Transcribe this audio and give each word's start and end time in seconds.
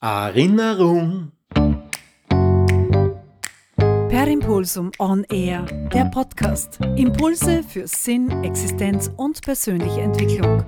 Erinnerung. 0.00 1.32
Per 4.08 4.28
Impulsum 4.28 4.92
On 5.00 5.24
Air, 5.24 5.64
der 5.92 6.04
Podcast. 6.04 6.78
Impulse 6.94 7.64
für 7.64 7.88
Sinn, 7.88 8.30
Existenz 8.44 9.10
und 9.16 9.42
persönliche 9.42 10.02
Entwicklung. 10.02 10.64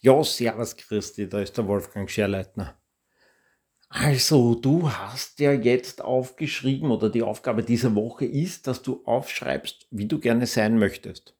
Ja, 0.00 0.22
servus 0.22 0.76
Christi, 0.76 1.28
da 1.28 1.40
ist 1.40 1.58
der 1.58 1.66
Wolfgang 1.66 2.08
Scherleitner. 2.08 2.79
Also, 3.92 4.54
du 4.54 4.88
hast 4.92 5.40
ja 5.40 5.52
jetzt 5.52 6.00
aufgeschrieben 6.00 6.92
oder 6.92 7.10
die 7.10 7.24
Aufgabe 7.24 7.64
dieser 7.64 7.96
Woche 7.96 8.24
ist, 8.24 8.68
dass 8.68 8.82
du 8.82 9.04
aufschreibst, 9.04 9.88
wie 9.90 10.06
du 10.06 10.20
gerne 10.20 10.46
sein 10.46 10.78
möchtest. 10.78 11.36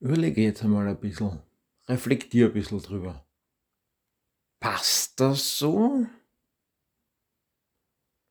Überlege 0.00 0.42
jetzt 0.42 0.64
einmal 0.64 0.88
ein 0.88 0.98
bisschen, 0.98 1.40
reflektier 1.86 2.46
ein 2.46 2.54
bisschen 2.54 2.82
drüber. 2.82 3.24
Passt 4.58 5.20
das 5.20 5.58
so? 5.58 6.06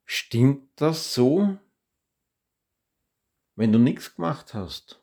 Stimmt 0.04 0.70
das 0.82 1.14
so? 1.14 1.58
Wenn 3.56 3.72
du 3.72 3.80
nichts 3.80 4.16
gemacht 4.16 4.54
hast. 4.54 5.02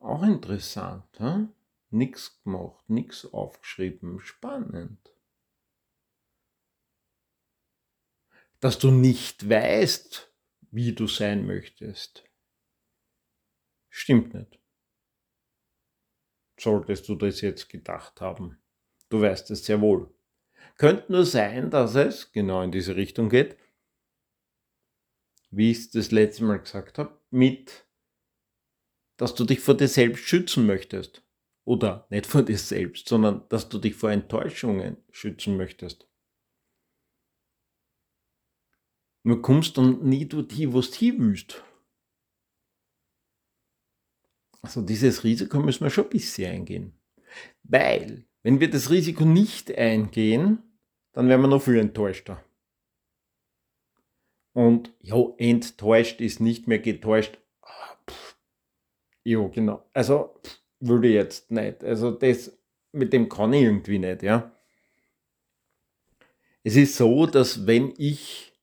Auch 0.00 0.24
interessant, 0.24 1.04
hm? 1.18 1.52
Nichts 1.90 2.42
gemacht, 2.42 2.90
nichts 2.90 3.32
aufgeschrieben, 3.32 4.18
spannend. 4.18 5.15
Dass 8.60 8.78
du 8.78 8.90
nicht 8.90 9.48
weißt, 9.48 10.32
wie 10.70 10.92
du 10.92 11.06
sein 11.06 11.46
möchtest. 11.46 12.24
Stimmt 13.88 14.34
nicht. 14.34 14.60
Solltest 16.58 17.08
du 17.08 17.14
das 17.14 17.40
jetzt 17.40 17.68
gedacht 17.68 18.20
haben. 18.20 18.58
Du 19.08 19.20
weißt 19.20 19.50
es 19.50 19.64
sehr 19.64 19.80
wohl. 19.80 20.12
Könnte 20.76 21.12
nur 21.12 21.24
sein, 21.24 21.70
dass 21.70 21.94
es 21.94 22.32
genau 22.32 22.62
in 22.62 22.72
diese 22.72 22.96
Richtung 22.96 23.28
geht, 23.28 23.56
wie 25.50 25.70
ich 25.70 25.78
es 25.78 25.90
das 25.90 26.10
letzte 26.10 26.44
Mal 26.44 26.60
gesagt 26.60 26.98
habe, 26.98 27.18
mit, 27.30 27.86
dass 29.16 29.34
du 29.34 29.44
dich 29.44 29.60
vor 29.60 29.74
dir 29.76 29.88
selbst 29.88 30.24
schützen 30.24 30.66
möchtest. 30.66 31.22
Oder 31.64 32.06
nicht 32.10 32.26
vor 32.26 32.42
dir 32.42 32.58
selbst, 32.58 33.08
sondern 33.08 33.48
dass 33.48 33.68
du 33.68 33.78
dich 33.78 33.94
vor 33.94 34.10
Enttäuschungen 34.10 34.98
schützen 35.10 35.56
möchtest. 35.56 36.06
Nur 39.26 39.42
kommst 39.42 39.76
dann 39.76 40.04
nie 40.04 40.24
dorthin, 40.28 40.72
wo 40.72 40.80
du 40.80 40.86
hin 40.86 41.16
willst. 41.18 41.64
Also 44.62 44.82
dieses 44.82 45.24
Risiko 45.24 45.58
müssen 45.58 45.82
wir 45.82 45.90
schon 45.90 46.04
ein 46.04 46.10
bisschen 46.10 46.48
eingehen. 46.48 46.92
Weil, 47.64 48.24
wenn 48.44 48.60
wir 48.60 48.70
das 48.70 48.88
Risiko 48.88 49.24
nicht 49.24 49.76
eingehen, 49.76 50.62
dann 51.10 51.28
werden 51.28 51.40
wir 51.40 51.48
noch 51.48 51.60
viel 51.60 51.78
enttäuschter. 51.78 52.40
Und 54.52 54.94
ja, 55.00 55.16
enttäuscht 55.38 56.20
ist 56.20 56.38
nicht 56.38 56.68
mehr 56.68 56.78
getäuscht. 56.78 57.36
Ah, 57.62 57.96
ja, 59.24 59.44
genau. 59.48 59.90
Also 59.92 60.40
würde 60.78 61.08
ich 61.08 61.14
jetzt 61.14 61.50
nicht. 61.50 61.82
Also 61.82 62.12
das 62.12 62.56
mit 62.92 63.12
dem 63.12 63.28
kann 63.28 63.52
ich 63.54 63.62
irgendwie 63.62 63.98
nicht, 63.98 64.22
ja. 64.22 64.52
Es 66.62 66.76
ist 66.76 66.96
so, 66.96 67.26
dass 67.26 67.66
wenn 67.66 67.92
ich 67.98 68.55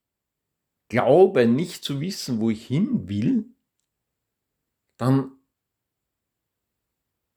glaube 0.94 1.48
nicht 1.48 1.84
zu 1.84 2.00
wissen, 2.00 2.40
wo 2.40 2.52
ich 2.52 2.68
hin 2.68 3.10
will, 3.10 3.46
dann 4.98 5.32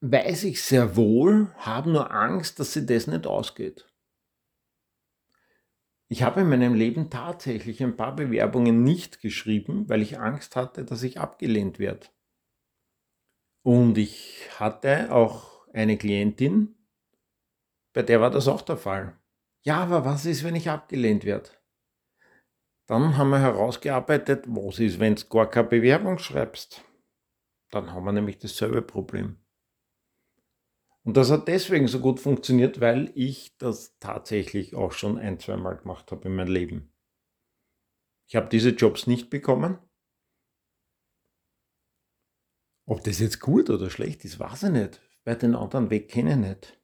weiß 0.03 0.45
ich 0.45 0.63
sehr 0.63 0.95
wohl, 0.95 1.55
habe 1.57 1.91
nur 1.91 2.11
Angst, 2.11 2.61
dass 2.61 2.75
sie 2.75 2.85
das 2.85 3.07
nicht 3.07 3.27
ausgeht. 3.27 3.91
Ich 6.09 6.23
habe 6.23 6.43
in 6.43 6.51
meinem 6.51 6.75
Leben 6.75 7.09
tatsächlich 7.09 7.83
ein 7.83 7.97
paar 7.97 8.15
Bewerbungen 8.15 8.85
nicht 8.85 9.21
geschrieben, 9.21 9.89
weil 9.89 10.03
ich 10.03 10.21
Angst 10.21 10.55
hatte, 10.55 10.85
dass 10.85 11.03
ich 11.03 11.19
abgelehnt 11.19 11.79
werde. 11.79 12.07
Und 13.63 13.97
ich 13.97 14.49
hatte 14.61 15.11
auch 15.11 15.67
eine 15.73 15.97
Klientin, 15.97 16.77
bei 17.95 18.03
der 18.03 18.21
war 18.21 18.31
das 18.31 18.49
auch 18.49 18.61
der 18.61 18.77
Fall. 18.77 19.19
Ja, 19.63 19.79
aber 19.79 20.05
was 20.05 20.27
ist, 20.27 20.45
wenn 20.45 20.55
ich 20.55 20.69
abgelehnt 20.69 21.25
werde? 21.25 21.49
Dann 22.87 23.17
haben 23.17 23.31
wir 23.31 23.41
herausgearbeitet, 23.41 24.45
was 24.49 24.79
ist, 24.79 25.01
wenn 25.01 25.17
du 25.17 25.25
gar 25.27 25.51
keine 25.51 25.69
Bewerbung 25.69 26.19
schreibst. 26.19 26.85
Dann 27.71 27.93
haben 27.93 28.05
wir 28.05 28.13
nämlich 28.13 28.39
dasselbe 28.39 28.83
Problem. 28.83 29.39
Und 31.03 31.17
das 31.17 31.31
hat 31.31 31.49
deswegen 31.49 31.89
so 31.89 32.01
gut 32.01 32.21
funktioniert, 32.21 32.81
weil 32.81 33.13
ich 33.15 33.57
das 33.59 33.99
tatsächlich 33.99 34.75
auch 34.75 34.93
schon 34.93 35.19
ein, 35.19 35.39
zwei 35.39 35.57
Mal 35.57 35.77
gemacht 35.77 36.11
habe 36.11 36.29
in 36.29 36.35
meinem 36.37 36.53
Leben. 36.53 36.93
Ich 38.29 38.35
habe 38.35 38.49
diese 38.49 38.71
Jobs 38.71 39.07
nicht 39.07 39.31
bekommen. 39.31 39.79
Ob 42.89 43.03
das 43.03 43.19
jetzt 43.19 43.41
gut 43.41 43.71
oder 43.71 43.91
schlecht 43.91 44.25
ist, 44.25 44.39
weiß 44.39 44.65
ich 44.65 44.71
nicht. 44.71 45.01
Bei 45.25 45.35
den 45.35 45.55
anderen 45.57 45.91
Weg 45.91 46.09
kenne 46.09 46.31
ich 46.31 46.37
nicht. 46.37 46.81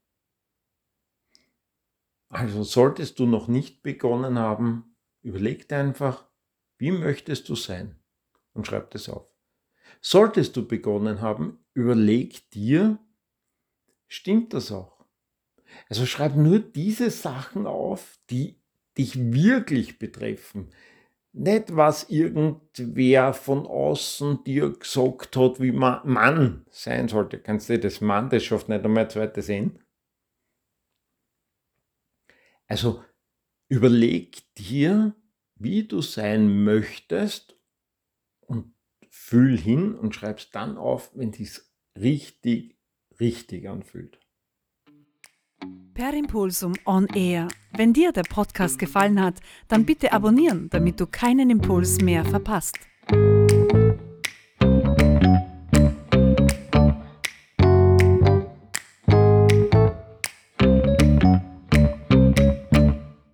Also 2.28 2.62
solltest 2.62 3.18
du 3.18 3.26
noch 3.26 3.46
nicht 3.46 3.82
begonnen 3.82 4.38
haben, 4.38 4.91
Überleg 5.22 5.68
dir 5.68 5.78
einfach, 5.78 6.28
wie 6.78 6.90
möchtest 6.90 7.48
du 7.48 7.54
sein? 7.54 7.96
Und 8.52 8.66
schreib 8.66 8.90
das 8.90 9.08
auf. 9.08 9.28
Solltest 10.00 10.56
du 10.56 10.66
begonnen 10.66 11.20
haben, 11.20 11.64
überleg 11.74 12.50
dir, 12.50 12.98
stimmt 14.08 14.52
das 14.52 14.72
auch? 14.72 15.04
Also 15.88 16.06
schreib 16.06 16.36
nur 16.36 16.58
diese 16.58 17.10
Sachen 17.10 17.66
auf, 17.66 18.18
die 18.30 18.60
dich 18.98 19.32
wirklich 19.32 19.98
betreffen. 19.98 20.70
Nicht, 21.32 21.74
was 21.74 22.10
irgendwer 22.10 23.32
von 23.32 23.66
außen 23.66 24.44
dir 24.44 24.70
gesagt 24.70 25.34
hat, 25.36 25.60
wie 25.60 25.72
man 25.72 26.06
Mann 26.06 26.66
sein 26.68 27.08
sollte. 27.08 27.38
Kannst 27.38 27.70
du 27.70 27.78
das 27.78 28.02
Mann, 28.02 28.28
das 28.28 28.44
schafft 28.44 28.68
nicht 28.68 28.84
einmal 28.84 29.04
ein 29.04 29.10
zweites 29.10 29.48
N. 29.48 29.78
Also 32.66 33.02
Überleg 33.72 34.42
dir, 34.58 35.14
wie 35.54 35.84
du 35.84 36.02
sein 36.02 36.62
möchtest 36.62 37.56
und 38.42 38.74
fühl 39.08 39.56
hin 39.56 39.94
und 39.94 40.14
schreibst 40.14 40.54
dann 40.54 40.76
auf, 40.76 41.10
wenn 41.14 41.32
dies 41.32 41.72
richtig, 41.98 42.76
richtig 43.18 43.66
anfühlt. 43.66 44.20
Per 45.94 46.12
Impulsum 46.12 46.74
On 46.84 47.06
Air. 47.14 47.48
Wenn 47.74 47.94
dir 47.94 48.12
der 48.12 48.24
Podcast 48.24 48.78
gefallen 48.78 49.18
hat, 49.18 49.40
dann 49.68 49.86
bitte 49.86 50.12
abonnieren, 50.12 50.68
damit 50.68 51.00
du 51.00 51.06
keinen 51.06 51.48
Impuls 51.48 52.02
mehr 52.02 52.26
verpasst. 52.26 52.76